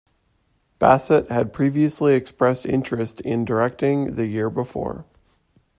Bassett 0.79 1.29
had 1.29 1.53
previously 1.53 2.15
expressed 2.15 2.65
interest 2.65 3.19
in 3.21 3.45
directing 3.45 4.15
the 4.15 4.25
year 4.25 4.49
before. 4.49 5.05